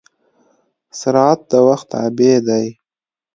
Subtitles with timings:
[0.99, 2.65] سرعت د وخت تابع دی.